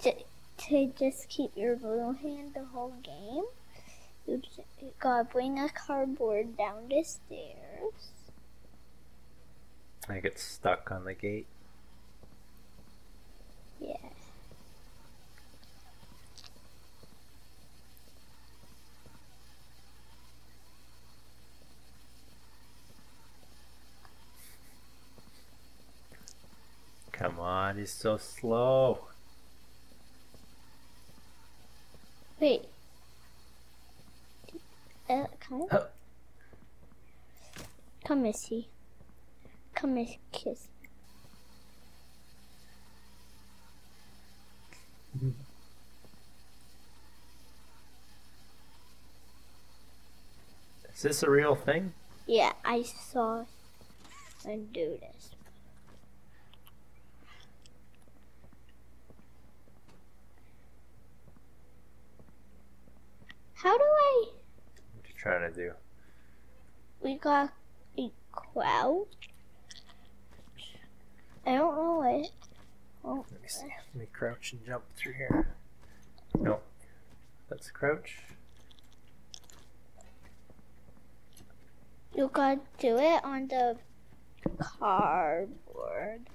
to, 0.03 0.13
to 0.59 0.93
just 0.99 1.29
keep 1.29 1.53
your 1.57 1.77
blue 1.77 2.13
hand 2.13 2.53
the 2.55 2.65
whole 2.65 2.95
game. 3.03 3.45
You 4.27 4.43
you 4.81 4.93
gotta 4.99 5.25
bring 5.25 5.59
a 5.59 5.69
cardboard 5.69 6.57
down 6.57 6.89
the 6.89 7.05
stairs. 7.05 8.11
I 10.09 10.19
get 10.19 10.39
stuck 10.39 10.91
on 10.91 11.05
the 11.05 11.15
gate. 11.15 11.47
Yeah. 13.81 13.97
Come 27.23 27.39
on, 27.39 27.79
he's 27.79 27.93
so 27.93 28.17
slow. 28.17 29.07
Wait. 32.41 32.65
Uh, 35.09 35.27
come. 35.39 35.69
Huh. 35.71 35.85
Come, 38.05 38.23
Missy. 38.25 38.67
Come, 39.73 39.95
Miss 39.95 40.17
Kiss. 40.33 40.67
Is 50.93 51.03
this 51.03 51.23
a 51.23 51.31
real 51.31 51.55
thing? 51.55 51.93
Yeah, 52.27 52.55
I 52.65 52.83
saw 52.83 53.45
him 54.45 54.67
do 54.73 54.99
this. 55.01 55.31
How 63.63 63.79
do 63.79 63.85
I? 63.85 64.25
What 64.97 65.09
you 65.09 65.12
trying 65.23 65.49
to 65.49 65.57
do? 65.57 65.73
We 67.01 67.17
got 67.17 67.53
a 67.97 68.11
crouch. 68.33 69.31
I 71.47 71.55
don't 71.55 71.77
know 71.77 72.03
it. 72.03 72.31
Oh, 73.05 73.25
Let 73.31 73.43
me 73.43 73.49
see. 73.49 73.67
Let 73.95 74.01
me 74.01 74.07
crouch 74.13 74.53
and 74.53 74.67
jump 74.67 74.85
through 74.97 75.15
here. 75.15 75.55
No. 76.39 76.61
That's 77.49 77.71
crouch. 77.71 78.19
you 82.15 82.31
gotta 82.33 82.61
do 82.79 82.99
it 82.99 83.25
on 83.25 83.49
the 83.49 83.77
cardboard. 84.59 86.29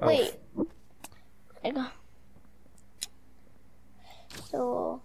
Oh, 0.00 0.06
Wait. 0.06 0.34
I 1.64 1.70
got. 1.70 1.92
So, 4.50 5.00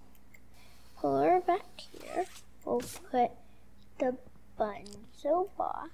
pull 1.00 1.22
her 1.22 1.42
back 1.42 1.64
We'll 2.66 2.82
put 3.12 3.32
the 3.98 4.16
bunzo 4.60 5.50
box 5.58 5.90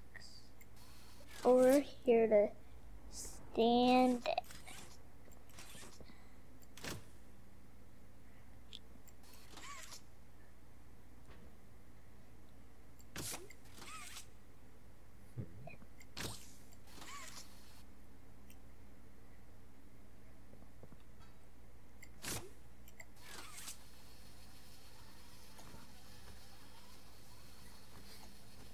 over 1.43 1.84
here 2.06 2.28
to 2.28 2.49
stand 3.12 4.21
it. 4.28 4.41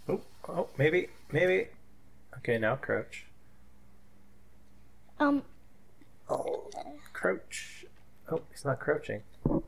Oh, 0.10 0.20
oh, 0.50 0.68
maybe, 0.82 1.08
maybe. 1.32 1.68
Okay, 2.38 2.58
now 2.58 2.76
crouch. 2.76 3.26
Um, 5.20 5.44
Oh, 6.28 6.72
crouch. 7.14 7.86
Oh, 8.32 8.42
he's 8.52 8.66
not 8.66 8.80
crouching. 8.80 9.22
no! 9.46 9.62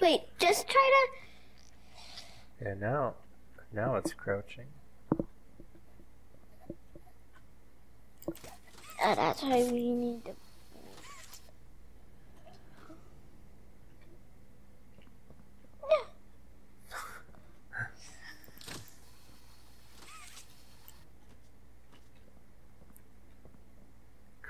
Wait, 0.00 0.22
just 0.38 0.66
try 0.68 0.90
to. 0.94 2.64
Yeah, 2.64 2.74
now, 2.80 3.14
now 3.72 3.96
it's 3.96 4.14
crouching. 4.14 4.68
Uh, 9.04 9.14
that's 9.14 9.42
why 9.42 9.62
we 9.70 9.90
need 9.90 10.24
to. 10.24 10.30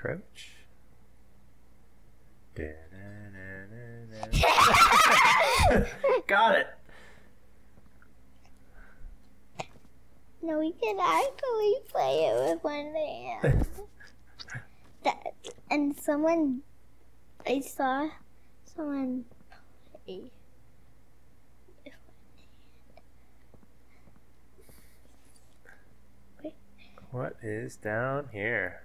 Crouch. 0.03 0.51
Got 6.27 6.57
it. 6.57 6.67
No, 10.41 10.59
we 10.59 10.73
can 10.73 10.99
actually 10.99 11.75
play 11.87 12.25
it 12.25 12.35
with 12.35 12.61
one 12.65 12.93
hand. 12.93 13.65
that, 15.05 15.33
and 15.71 15.97
someone, 15.97 16.63
I 17.47 17.61
saw 17.61 18.09
someone 18.75 19.23
play. 20.05 20.33
with 21.85 21.93
one 26.41 26.51
hand. 26.77 26.99
What 27.11 27.37
is 27.41 27.77
down 27.77 28.27
here? 28.33 28.83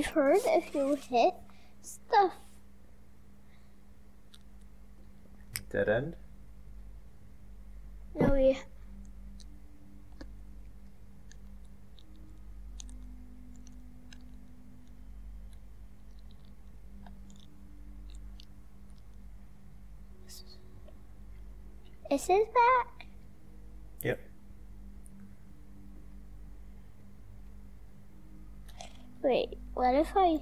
I've 0.00 0.06
heard 0.06 0.38
if 0.46 0.74
you 0.74 0.94
hit 1.10 1.34
stuff, 1.82 2.32
Dead 5.68 5.90
end? 5.90 6.16
no, 8.18 8.32
we. 8.32 8.58
Is 22.10 22.26
this 22.26 22.48
back? 22.48 22.86
Yep. 22.96 22.99
Wait, 29.30 29.56
what 29.74 29.94
if 29.94 30.08
I. 30.16 30.40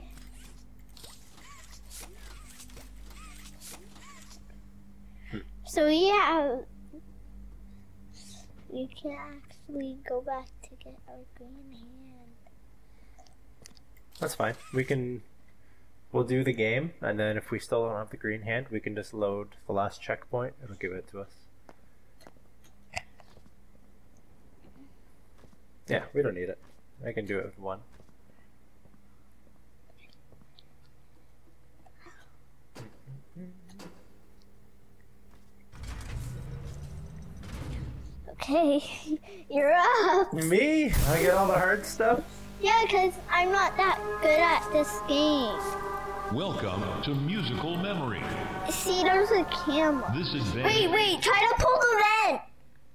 So 5.67 5.87
have. 5.87 6.61
We 8.71 8.87
can 8.87 9.15
actually 9.37 9.99
go 10.09 10.23
back 10.23 10.47
to 10.63 10.71
get 10.83 10.97
our 11.07 11.17
green 11.37 11.71
hand. 11.71 12.33
That's 14.21 14.35
fine. 14.35 14.55
We 14.73 14.85
can. 14.85 15.21
We'll 16.11 16.25
do 16.25 16.43
the 16.43 16.55
game, 16.55 16.95
and 17.03 17.21
then 17.21 17.37
if 17.37 17.51
we 17.51 17.59
still 17.59 17.87
don't 17.87 17.99
have 17.99 18.09
the 18.09 18.17
green 18.17 18.41
hand, 18.41 18.69
we 18.71 18.81
can 18.81 18.95
just 18.95 19.13
load 19.13 19.49
the 19.67 19.75
last 19.75 20.01
checkpoint. 20.01 20.55
It'll 20.65 20.77
give 20.77 20.93
it 20.93 21.07
to 21.09 21.21
us. 21.21 21.33
Yeah, 25.89 26.05
we 26.15 26.23
don't 26.23 26.37
need 26.37 26.49
it. 26.49 26.59
I 27.07 27.13
can 27.13 27.27
do 27.27 27.39
it 27.39 27.45
with 27.45 27.59
one. 27.59 27.81
Okay, 38.51 38.83
you're 39.51 39.75
up. 39.75 40.33
Me? 40.33 40.91
I 41.09 41.21
get 41.21 41.35
all 41.35 41.47
the 41.49 41.53
hard 41.53 41.85
stuff? 41.85 42.21
Yeah, 42.63 42.81
because 42.87 43.13
I'm 43.31 43.53
not 43.53 43.77
that 43.77 44.01
good 44.23 44.41
at 44.41 44.67
this 44.73 44.91
game. 45.07 45.61
Welcome 46.35 46.83
to 47.03 47.15
Musical 47.15 47.77
Memory. 47.77 48.23
See, 48.71 49.03
there's 49.03 49.31
a 49.33 49.45
camera. 49.67 50.11
This 50.17 50.33
Wait, 50.33 50.41
advanced 50.41 50.65
wait, 50.81 50.91
wait, 50.91 51.21
try 51.23 51.39
to 51.47 51.63
pull 51.63 51.79
the 51.79 52.03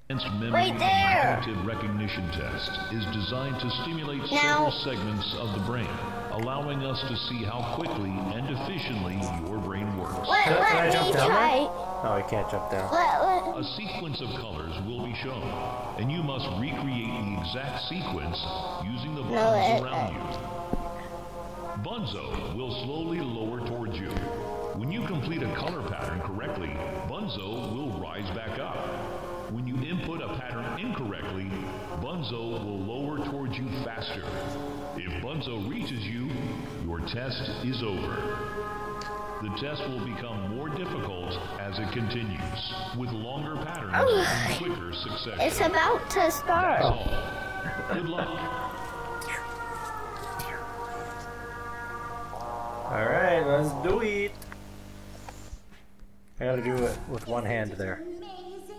vent. 0.10 0.42
memory 0.42 0.52
Right 0.52 0.80
there. 0.80 1.38
cognitive 1.40 1.66
recognition 1.68 2.28
test 2.32 2.72
is 2.92 3.06
designed 3.14 3.60
to 3.60 3.70
stimulate 3.84 4.22
Now- 4.32 4.72
several 4.72 4.72
segments 4.72 5.36
of 5.36 5.54
the 5.54 5.60
brain, 5.70 5.90
allowing 6.32 6.84
us 6.84 7.00
to 7.02 7.16
see 7.30 7.44
how 7.44 7.62
quickly 7.76 8.10
and 8.10 8.50
efficiently 8.58 9.20
your 9.48 9.60
brain 9.60 9.98
works. 10.00 10.28
Let, 10.28 10.46
Can 10.46 10.54
I- 10.54 10.66
can 10.66 10.78
I 10.78 10.84
let 10.86 10.94
jump 10.94 11.08
me 11.08 11.14
down 11.14 11.28
there? 11.30 11.38
try. 11.38 11.58
Oh, 12.06 12.14
I 12.18 12.22
can't 12.24 12.50
jump 12.50 12.72
down. 12.72 12.92
Let, 12.92 13.22
let, 13.22 13.23
A 13.56 13.64
sequence 13.64 14.20
of 14.20 14.30
colors 14.42 14.74
will 14.88 15.06
be 15.06 15.14
shown, 15.14 15.44
and 16.00 16.12
you 16.12 16.24
must 16.24 16.48
recreate 16.60 17.06
the 17.06 17.40
exact 17.40 17.84
sequence 17.88 18.44
using 18.84 19.14
the 19.14 19.22
buttons 19.22 19.80
it- 19.80 19.84
around 19.84 20.16
eh. 20.16 20.32
you. 20.32 21.84
Bunzo 21.84 22.56
will 22.56 22.72
slowly 22.84 23.20
lower 23.20 23.60
towards 23.68 24.00
you. 24.00 24.10
When 24.74 24.92
you 24.92 25.06
complete 25.06 25.44
a 25.44 25.54
color 25.56 25.88
pattern 25.88 26.20
correctly, 26.22 26.70
Bunzo 27.08 27.72
will 27.76 27.92
rise 28.02 28.28
back 28.32 28.58
up. 28.58 28.76
When 29.52 29.68
you 29.68 29.76
input 29.84 30.22
a 30.24 30.30
pattern 30.40 30.80
incorrectly, 30.80 31.52
Bunzo 32.02 32.64
will 32.64 32.80
lower 32.80 33.24
towards 33.24 33.56
you 33.56 33.70
faster. 33.84 34.24
If 34.98 35.22
Bunzo 35.22 35.70
reaches 35.70 36.08
you, 36.08 36.32
your 36.86 37.02
test 37.02 37.64
is 37.64 37.84
over. 37.84 38.63
The 39.44 39.50
test 39.60 39.82
will 39.90 40.06
become 40.06 40.56
more 40.56 40.70
difficult 40.70 41.38
as 41.60 41.78
it 41.78 41.92
continues, 41.92 42.74
with 42.98 43.10
longer 43.12 43.58
patterns 43.66 43.94
and 43.94 44.58
quicker 44.58 44.94
succession. 44.94 45.42
it's 45.42 45.60
about 45.60 46.10
to 46.12 46.16
That's 46.20 46.36
start. 46.38 46.82
all. 46.82 47.10
Good 47.92 48.08
luck. 48.08 48.30
Alright, 52.86 53.46
let's 53.48 53.70
do 53.88 54.00
it. 54.02 54.32
I 56.40 56.46
gotta 56.46 56.62
do 56.62 56.76
it 56.76 56.98
with 57.10 57.28
one 57.28 57.44
hand 57.46 57.72
there. 57.74 58.02
Amazing. 58.02 58.76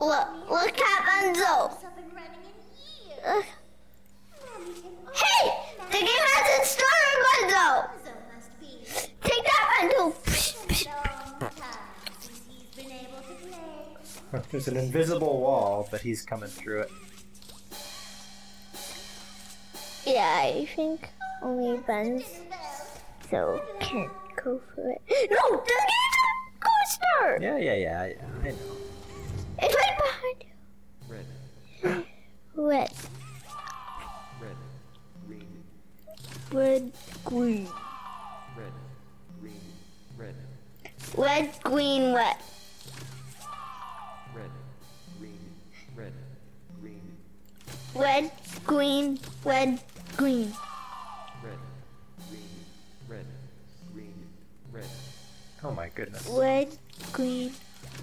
Look, 0.00 0.28
look 0.48 0.78
at 0.80 1.04
Bunzo. 1.04 1.72
It's 1.74 1.84
up 1.84 1.98
and 1.98 2.12
running 2.14 2.30
in 2.40 2.54
years. 3.06 3.20
Ugh. 3.26 3.44
Mommy 4.58 4.72
can 4.74 4.92
Hey, 5.14 5.52
the 5.90 5.98
game 5.98 6.24
hasn't 6.34 6.66
started, 6.66 7.18
Bunzo. 7.24 7.66
also 7.76 8.12
must 8.34 8.60
be 8.60 8.66
Take 9.22 9.44
that, 9.44 9.80
Bunzo. 9.80 10.00
long 10.00 11.40
time 11.40 11.52
since 12.20 12.40
he's 12.48 12.84
been 12.84 12.92
able 12.92 13.18
to 13.18 13.34
play. 13.48 14.19
There's 14.50 14.68
an 14.68 14.76
invisible 14.76 15.40
wall, 15.40 15.88
but 15.90 16.00
he's 16.00 16.22
coming 16.22 16.48
through 16.48 16.82
it. 16.82 16.90
Yeah, 20.06 20.40
I 20.42 20.68
think 20.74 21.08
only 21.42 21.78
Buns 21.78 22.24
so 23.30 23.62
can't 23.78 24.10
go 24.42 24.60
for 24.74 24.90
it. 24.90 25.00
No, 25.30 25.56
the 25.56 25.62
game's 25.68 26.16
a 26.16 26.60
coaster. 26.60 27.38
Yeah, 27.40 27.56
yeah, 27.58 27.74
yeah, 27.74 28.06
yeah. 28.06 28.24
I 28.42 28.48
know. 28.48 28.56
It's 29.62 29.74
right 29.74 29.98
behind 29.98 30.36
you. 30.40 32.04
Red, 32.56 32.90
Red, 32.90 32.92
red, 34.42 34.56
green, 35.26 35.64
red, 36.52 36.92
green, 37.24 37.68
red, 38.56 38.72
green, 39.40 39.60
red, 40.18 40.34
red, 41.16 41.62
green, 41.62 42.12
red, 42.12 42.36
Red, 47.94 48.30
green, 48.66 49.18
red, 49.44 49.80
green. 50.16 50.52
red, 51.42 51.58
green, 52.28 52.48
red, 53.08 53.26
green, 53.92 54.14
red, 54.72 54.84
Oh 55.64 55.72
my 55.72 55.88
goodness. 55.94 56.26
Red, 56.32 56.68
green, 57.12 57.52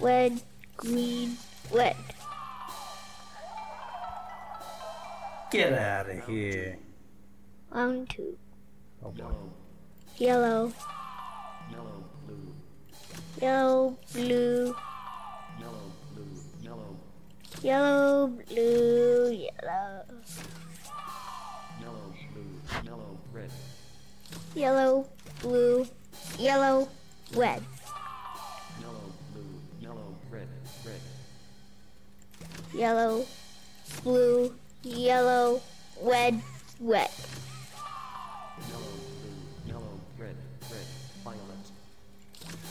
red, 0.00 0.40
green, 0.76 1.36
red. 1.72 1.96
Get 5.50 5.72
out 5.72 6.10
of 6.10 6.26
here. 6.26 6.76
Round 7.70 8.08
two. 8.10 8.36
Oh 9.02 9.10
boy. 9.10 9.24
yellow, 10.18 10.72
Yellow, 11.70 12.04
blue. 12.26 12.54
yellow, 13.40 13.98
blue, 14.12 14.76
yellow, 17.62 18.28
blue, 18.48 19.30
yellow. 19.32 20.04
yellow, 21.80 22.14
blue, 22.32 22.60
yellow, 22.84 23.18
red, 23.32 23.50
Yellow, 24.54 25.06
blue, 25.42 25.86
yellow, 26.38 26.88
red. 27.34 27.62
yellow, 28.80 29.12
blue, 29.32 29.60
yellow, 29.80 30.14
red, 30.30 30.48
red, 30.84 31.00
Yellow, 32.74 33.24
blue, 34.02 34.54
yellow, 34.82 35.60
red, 36.02 36.40
red. 36.80 37.10
yellow, 38.68 38.92
blue, 39.22 39.66
yellow, 39.66 40.00
red, 40.18 40.36
red, 40.70 40.86
violet, 41.24 41.66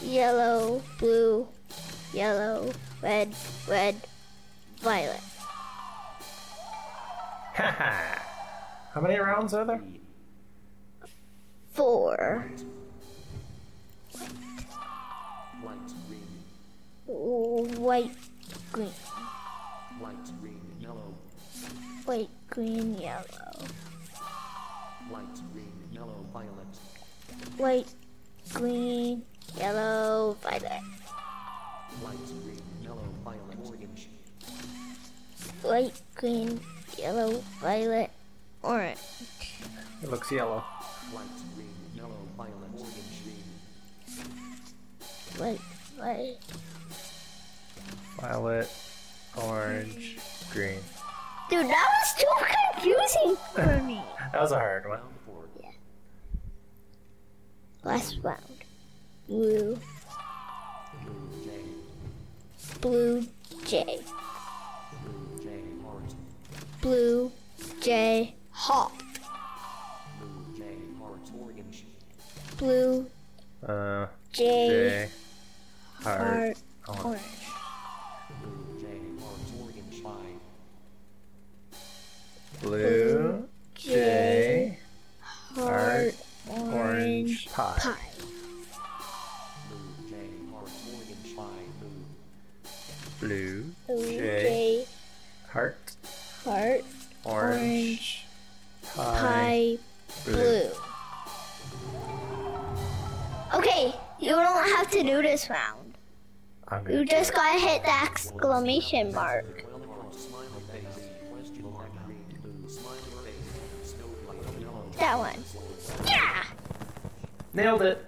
Yellow, 0.04 0.82
blue, 1.00 1.48
yellow, 2.13 2.72
red, 3.02 3.36
red, 3.68 3.96
violet. 4.80 5.22
Haha. 7.56 8.20
How 8.94 9.02
many 9.02 9.18
rounds 9.18 9.54
are 9.54 9.66
there? 9.66 9.82
Four. 11.74 12.46
white, 15.58 15.78
green, 16.08 16.20
White, 17.06 18.12
green, 18.72 18.92
white, 20.00 20.16
green, 20.42 20.62
yellow, 20.82 21.13
white, 22.06 22.30
green, 22.50 22.98
yellow. 22.98 23.24
Light 25.12 25.26
green, 25.54 25.72
yellow, 25.92 26.26
violet. 26.34 26.74
White, 27.58 27.94
green, 28.54 29.24
yellow, 29.58 30.36
violet. 30.42 30.82
Light 32.04 32.18
green, 32.44 32.62
yellow, 32.84 33.08
violet, 33.24 33.42
orange. 33.42 33.47
White, 35.62 36.02
green, 36.15 36.60
yellow, 36.98 37.43
violet, 37.60 38.12
orange. 38.63 39.00
It 40.04 40.10
looks 40.10 40.32
yellow. 40.32 40.63
Light 41.13 41.26
green, 41.56 41.67
yellow, 41.96 42.17
violet, 42.38 42.70
orange, 42.78 43.24
green. 43.24 43.43
White, 45.38 45.62
white. 45.98 46.38
Violet, 48.22 48.70
orange, 49.36 50.17
green. 50.54 50.80
Dude, 51.50 51.65
that 51.67 51.88
was 52.02 52.13
too 52.20 52.36
confusing 52.74 53.38
for 53.54 53.84
me. 53.84 54.02
That 54.34 54.41
was 54.41 54.52
a 54.52 54.56
hard 54.60 54.86
one. 54.88 55.00
Round 55.00 55.13
four. 55.26 55.43
Last 57.84 58.17
round. 58.22 58.41
Blue, 59.28 59.80
Blue 61.02 61.32
J. 61.46 61.52
blue, 62.82 63.28
J. 63.65 64.00
Blue 66.82 67.32
J. 67.82 68.36
Heart. 68.52 68.92
Blue, 70.20 70.58
J, 70.58 70.63
hawk. 71.00 71.20
Blue 71.28 71.38
Heart. 71.38 71.38
Orange. 71.40 71.86
Blue, 72.58 73.08
Uh, 73.68 74.08
J, 74.34 74.44
J, 74.70 75.10
heart, 76.04 76.58
heart, 76.86 77.06
orange. 77.06 77.22
Blue 78.42 78.78
J. 78.80 78.86
Heart. 79.20 79.40
Orange. 79.60 80.02
Five. 80.04 80.40
Blue, 82.62 83.48
J, 83.76 84.78
Heart, 85.20 86.16
orange, 86.50 86.74
orange, 86.74 87.48
pie. 87.52 87.76
pie. 87.80 88.07
To 105.48 105.54
round. 105.54 105.98
You 106.90 107.06
just 107.06 107.34
gotta 107.34 107.60
hit 107.60 107.84
the 107.84 108.04
exclamation 108.04 109.14
mark. 109.14 109.46
Smiley 110.12 110.48
face. 110.72 111.08
Question 111.32 111.72
mark. 111.72 111.90
Green. 112.06 112.26
Blue. 112.42 112.70
Smiley 112.70 112.98
face. 113.24 113.96
Snowflake. 113.96 114.62
Yellow. 114.62 114.92
That 114.98 115.18
one. 115.18 115.44
Yeah! 116.06 116.44
nailed 117.58 117.82
it. 117.82 118.06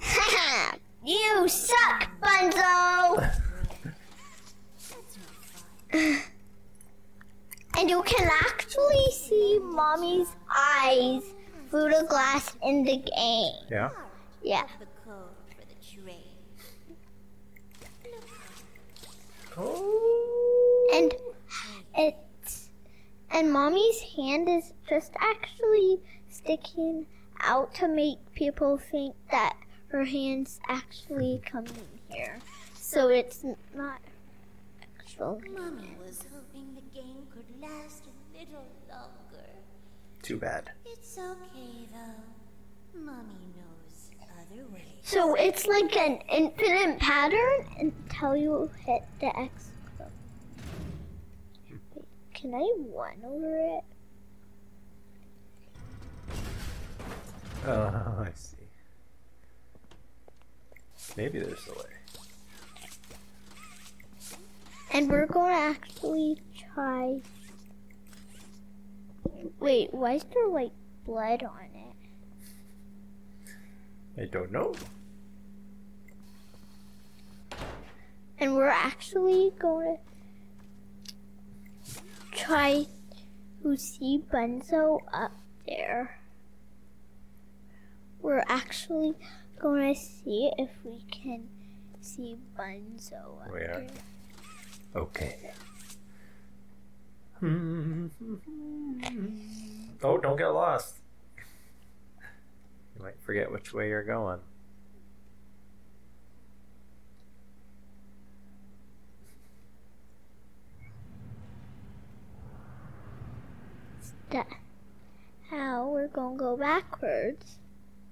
Haha! 0.00 0.76
you 1.04 1.48
suck, 1.48 2.08
Bunzo! 2.22 3.30
and 7.78 7.90
you 7.90 8.02
can 8.02 8.28
actually 8.42 9.10
see 9.12 9.58
mommy's 9.62 10.28
eyes 10.54 11.22
through 11.70 11.90
the 11.90 12.06
glass 12.08 12.56
in 12.62 12.84
the 12.84 12.96
game. 12.98 13.54
Yeah. 13.70 13.90
Yeah. 14.42 14.66
The 14.78 14.86
code 15.04 15.34
for 15.48 15.64
the 15.66 15.74
train. 16.02 16.22
And 19.58 21.14
it's 21.96 22.70
and 23.30 23.52
mommy's 23.52 24.00
hand 24.16 24.48
is 24.48 24.72
just 24.88 25.12
actually 25.20 26.00
sticking 26.28 27.06
out 27.40 27.74
to 27.74 27.88
make 27.88 28.18
people 28.34 28.78
think 28.78 29.14
that 29.30 29.56
her 29.88 30.04
hands 30.04 30.60
actually 30.68 31.42
come 31.44 31.66
in 31.66 32.16
here. 32.16 32.38
So 32.74 33.08
it's 33.08 33.44
not 33.74 34.00
actual. 34.98 35.40
Mommy 35.54 35.96
was 36.04 36.24
hoping 36.32 36.74
the 36.74 37.00
game 37.00 37.26
could 37.32 37.60
last 37.60 38.04
a 38.06 38.38
little 38.38 38.66
longer. 38.88 39.50
Too 40.22 40.36
bad. 40.36 40.70
It's 40.86 41.18
okay 41.18 41.88
though. 41.92 43.00
Mommy 43.00 43.52
knows 43.56 43.57
other 43.57 43.57
ways. 43.57 43.57
So 45.08 45.34
it's 45.36 45.66
like 45.66 45.96
an 45.96 46.18
infinite 46.30 46.98
pattern 46.98 47.64
until 47.80 48.36
you 48.36 48.70
hit 48.84 49.04
the 49.20 49.34
X. 49.38 49.70
Wait, 51.70 52.04
can 52.34 52.52
I 52.54 52.70
run 52.94 53.24
over 53.24 53.78
it? 53.78 53.84
Oh, 57.66 58.22
I 58.22 58.28
see. 58.34 58.56
Maybe 61.16 61.38
there's 61.38 61.66
a 61.68 61.72
way. 61.72 61.96
And 64.92 65.08
we're 65.10 65.24
going 65.24 65.54
to 65.54 65.58
actually 65.58 66.42
try. 66.74 67.22
Wait, 69.58 69.88
why 69.94 70.16
is 70.16 70.24
there 70.34 70.48
like 70.48 70.72
blood 71.06 71.44
on 71.44 71.70
it? 71.74 71.96
I 74.20 74.26
don't 74.26 74.52
know. 74.52 74.74
And 78.40 78.54
we're 78.54 78.68
actually 78.68 79.52
going 79.58 79.98
to 81.86 82.00
try 82.32 82.86
to 83.62 83.76
see 83.76 84.22
Bunzo 84.32 85.00
up 85.12 85.32
there. 85.66 86.18
We're 88.20 88.44
actually 88.48 89.14
going 89.58 89.94
to 89.94 90.00
see 90.00 90.52
if 90.56 90.70
we 90.84 91.02
can 91.10 91.48
see 92.00 92.36
Bunzo 92.56 93.42
up 93.44 93.52
We 93.52 93.60
are. 93.60 93.66
there. 93.66 93.88
Okay. 94.94 95.50
Hmm. 97.40 98.06
Oh, 100.02 100.18
don't 100.18 100.36
get 100.36 100.48
lost. 100.48 100.96
You 102.96 103.02
might 103.04 103.20
forget 103.20 103.50
which 103.52 103.72
way 103.72 103.88
you're 103.88 104.02
going. 104.04 104.40
That 114.30 114.46
how 115.50 115.88
we're 115.88 116.08
going 116.08 116.36
to 116.36 116.44
go 116.44 116.56
backwards. 116.56 117.58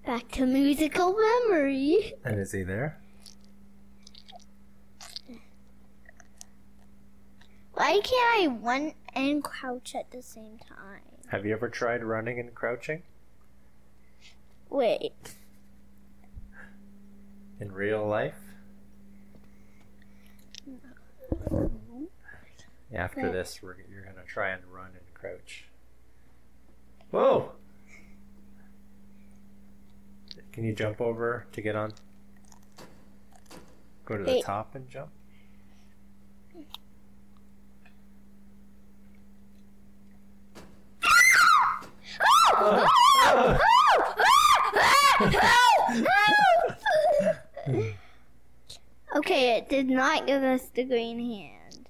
Back 0.07 0.31
to 0.33 0.47
musical 0.47 1.15
memory. 1.15 2.15
And 2.25 2.39
is 2.41 2.53
he 2.53 2.63
there? 2.63 2.99
Why 7.75 8.01
can't 8.03 8.43
I 8.43 8.47
run 8.47 8.93
and 9.15 9.45
crouch 9.45 9.95
at 9.95 10.11
the 10.11 10.23
same 10.23 10.59
time? 10.59 11.03
Have 11.29 11.45
you 11.45 11.53
ever 11.53 11.69
tried 11.69 12.03
running 12.05 12.39
and 12.41 12.55
crouching 12.55 13.03
Wait. 14.71 15.35
in 17.61 17.73
real 17.73 18.07
life? 18.07 18.35
After 22.95 23.23
Right. 23.25 23.33
this, 23.33 23.61
we're, 23.63 23.77
you're 23.91 24.05
gonna 24.05 24.25
try 24.27 24.51
and 24.51 24.65
run 24.73 24.93
and 24.95 25.13
crouch. 25.15 25.67
Whoa! 27.17 27.53
Can 30.53 30.65
you 30.65 30.75
jump 30.75 31.01
over 31.01 31.47
to 31.53 31.63
get 31.63 31.75
on? 31.75 31.95
Go 34.05 34.19
to 34.19 34.23
the 34.23 34.33
Wait. 34.33 34.45
top 34.45 34.75
and 34.75 34.87
jump. 34.87 35.09
okay, 49.17 49.57
it 49.57 49.71
did 49.71 49.89
not 49.89 50.27
give 50.27 50.43
us 50.43 50.67
the 50.75 50.85
green 50.85 51.19
hand. 51.19 51.89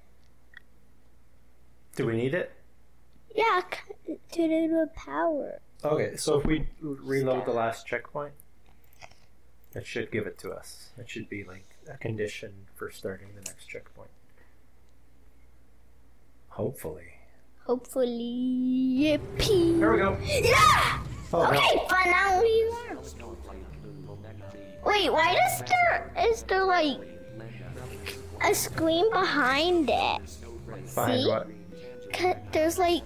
Do 1.97 2.05
we 2.05 2.15
need 2.15 2.33
it? 2.33 2.56
Yeah, 3.37 3.61
to 4.07 4.17
do 4.47 4.67
the 4.67 4.89
power. 4.95 5.59
Okay, 5.85 6.15
so 6.15 6.39
if 6.39 6.45
we 6.47 6.67
reload 6.81 7.45
the 7.45 7.51
last 7.51 7.85
checkpoint, 7.85 8.33
it 9.75 9.85
should 9.85 10.11
give 10.11 10.25
it 10.25 10.39
to 10.39 10.51
us. 10.51 10.89
It 10.97 11.07
should 11.07 11.29
be 11.29 11.43
like 11.43 11.67
a 11.87 11.97
condition 11.97 12.51
for 12.75 12.89
starting 12.89 13.27
the 13.35 13.41
next 13.41 13.67
checkpoint. 13.67 14.09
Hopefully. 16.49 17.13
Hopefully, 17.67 18.09
yippee. 18.09 19.79
There 19.79 19.91
we 19.91 19.97
go. 19.99 20.17
Yeah! 20.25 20.99
Oh 21.31 21.45
Okay, 21.45 21.85
but 21.87 22.05
now 22.05 22.41
we 22.41 22.71
learn. 22.71 23.03
Snowflake. 23.03 23.59
Blue. 23.83 24.17
Nectar. 24.23 24.57
Wait, 24.83 25.13
why 25.13 25.35
does 25.35 25.69
there 25.69 26.11
is 26.27 26.41
there 26.43 26.65
like 26.65 26.97
a 28.41 28.55
screen 28.55 29.11
behind 29.11 29.91
it? 29.91 30.21
Behind 30.95 31.21
See? 31.21 31.27
what? 31.27 31.47
There's 32.51 32.79
like 32.79 33.03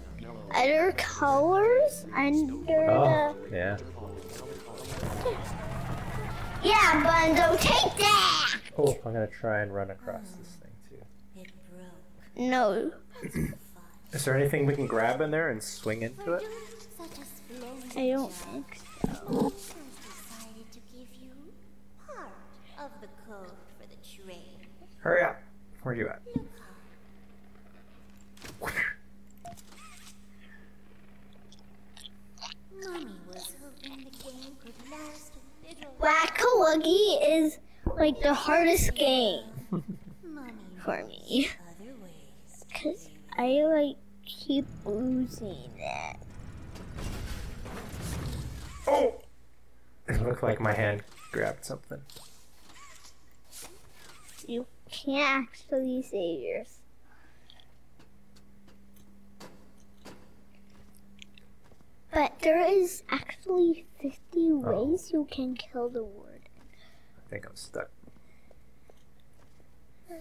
other 0.55 0.93
colors 0.97 2.05
under 2.15 2.89
Oh, 2.91 3.35
yeah. 3.51 3.77
the. 3.77 3.83
Yeah, 6.63 7.03
Bunzo, 7.03 7.59
take 7.59 7.97
that! 7.97 8.55
Oh, 8.77 8.95
I'm 9.05 9.13
gonna 9.13 9.27
try 9.27 9.61
and 9.61 9.73
run 9.73 9.89
across 9.91 10.29
this 10.39 10.57
thing 10.61 10.71
too. 10.89 11.41
It 11.41 11.51
broke. 11.71 12.35
No, 12.35 12.91
Is 14.13 14.25
there 14.25 14.35
anything 14.37 14.65
we 14.65 14.75
can 14.75 14.85
grab 14.87 15.21
in 15.21 15.31
there 15.31 15.49
and 15.49 15.61
swing 15.61 16.03
into 16.03 16.33
it? 16.33 16.43
Such 16.97 17.17
a 17.19 17.25
splendid 17.25 17.97
I 17.97 18.09
don't 18.11 18.31
think 18.31 18.77
so. 19.01 19.07
I've 19.07 19.53
decided 19.57 20.71
to 20.71 20.79
give 20.93 21.07
you 21.19 21.31
part 22.07 22.29
of 22.79 22.91
the 23.01 23.07
code 23.27 23.47
for 23.79 23.87
the 23.87 24.23
train. 24.23 24.57
Hurry 24.99 25.23
up. 25.23 25.41
Where 25.81 25.95
you 25.95 26.07
at? 26.09 26.21
Mommy 32.83 33.11
was 33.27 33.55
hoping 33.61 33.97
the 34.05 34.11
game 34.23 34.55
could 34.63 34.73
last 34.91 35.33
a 36.01 36.05
little. 36.05 36.19
Whack-a-wuggy 36.19 37.17
is 37.21 37.59
like 37.97 38.21
the 38.21 38.33
hardest 38.33 38.95
game 38.95 39.45
for 40.83 41.03
me. 41.05 41.49
Because 42.67 43.09
I 43.37 43.63
like 43.63 43.97
keep 44.25 44.65
losing 44.85 45.69
it. 45.77 46.17
Oh! 48.87 49.13
It 50.07 50.21
looked 50.21 50.43
like 50.43 50.59
my 50.59 50.73
hand 50.73 51.03
grabbed 51.31 51.65
something. 51.65 52.01
You 54.47 54.65
can't 54.89 55.47
actually 55.47 56.01
save 56.01 56.41
yours. 56.41 56.80
But 62.21 62.37
there 62.41 62.61
is 62.61 63.01
actually 63.09 63.87
50 63.99 64.51
ways 64.53 65.09
you 65.11 65.27
can 65.31 65.55
kill 65.55 65.89
the 65.89 66.03
word. 66.03 66.41
I 67.17 67.29
think 67.31 67.47
I'm 67.47 67.55
stuck. 67.55 67.89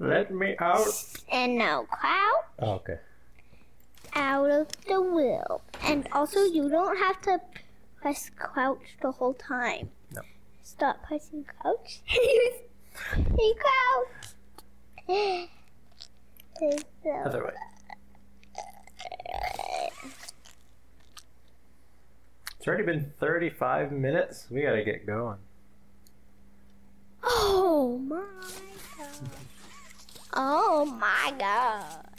Let 0.00 0.34
me 0.34 0.56
out. 0.58 0.88
And 1.30 1.56
now 1.58 1.84
crouch 1.84 2.44
Oh, 2.58 2.70
okay. 2.72 2.98
out 4.16 4.50
of 4.50 4.66
the 4.88 5.00
wheel. 5.00 5.62
And 5.84 6.08
also, 6.10 6.40
you 6.42 6.68
don't 6.68 6.96
have 6.98 7.22
to 7.22 7.40
press 8.00 8.28
crouch 8.36 8.96
the 9.00 9.12
whole 9.12 9.34
time. 9.34 9.90
No. 10.12 10.22
Stop 10.64 11.04
pressing 11.04 11.44
crouch. 11.44 12.00
you 13.38 13.54
crouch. 15.06 15.48
Other 17.24 17.44
way. 17.44 17.52
It's 22.62 22.68
already 22.68 22.84
been 22.84 23.12
35 23.18 23.90
minutes. 23.90 24.46
We 24.48 24.62
gotta 24.62 24.84
get 24.84 25.04
going. 25.04 25.38
Oh 27.24 27.98
my 27.98 28.22
god. 28.96 29.30
Oh 30.32 30.84
my 30.84 31.34
god. 31.40 32.11